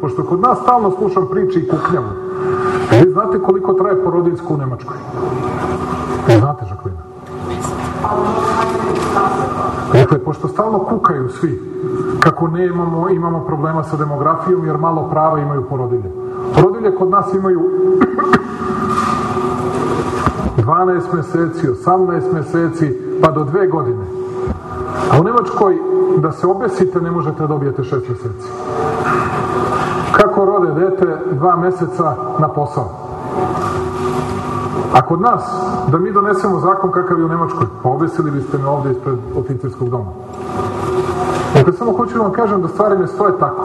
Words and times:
pošto 0.00 0.24
kod 0.24 0.40
nas 0.40 0.58
stalno 0.62 0.90
slušam 0.90 1.26
priče 1.30 1.60
i 1.60 1.68
kuknjavu. 1.68 2.06
Vi 3.04 3.10
znate 3.10 3.38
koliko 3.38 3.72
traje 3.72 4.04
porodiljsko 4.04 4.54
u 4.54 4.56
Nemačkoj? 4.56 4.96
Znate, 6.38 6.66
Žaklina? 6.68 6.98
Dakle, 9.92 10.18
pošto 10.18 10.48
stalno 10.48 10.78
kukaju 10.78 11.28
svi, 11.28 11.62
kako 12.20 12.48
ne 12.48 12.66
imamo, 12.66 13.08
imamo 13.08 13.44
problema 13.46 13.84
sa 13.84 13.96
demografijom, 13.96 14.66
jer 14.66 14.78
malo 14.78 15.08
prava 15.10 15.38
imaju 15.38 15.62
porodilje. 15.68 16.10
Porodilje 16.54 16.94
kod 16.94 17.10
nas 17.10 17.34
imaju 17.34 17.60
12 20.56 21.14
meseci, 21.14 21.68
18 21.86 22.32
meseci, 22.32 22.98
pa 23.22 23.30
do 23.30 23.44
dve 23.44 23.66
godine. 23.66 24.04
A 25.12 25.20
u 25.20 25.24
Nemačkoj, 25.24 25.78
da 26.16 26.32
se 26.32 26.46
obesite, 26.46 27.00
ne 27.00 27.10
možete 27.10 27.40
da 27.40 27.46
dobijete 27.46 27.82
6 27.82 27.92
meseci. 27.92 28.48
Rode 30.58 30.74
dete 30.74 31.06
dva 31.38 31.56
meseca 31.56 32.14
na 32.38 32.48
posao? 32.48 32.90
A 34.94 35.02
kod 35.02 35.20
nas, 35.20 35.42
da 35.88 35.98
mi 35.98 36.12
donesemo 36.12 36.60
zakon 36.60 36.92
kakav 36.92 37.18
je 37.18 37.24
u 37.24 37.28
Nemačkoj, 37.28 37.66
pa 37.82 37.88
obesili 37.88 38.30
biste 38.30 38.58
me 38.58 38.68
ovde 38.68 38.90
ispred 38.90 39.18
oficerskog 39.36 39.88
doma. 39.88 40.10
Dakle, 41.54 41.72
samo 41.72 41.92
hoću 41.92 42.14
da 42.14 42.22
vam 42.22 42.32
kažem 42.32 42.62
da 42.62 42.68
stvari 42.68 42.98
ne 42.98 43.06
stoje 43.06 43.38
tako. 43.38 43.56